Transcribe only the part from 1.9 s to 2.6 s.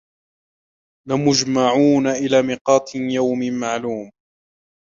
إِلَى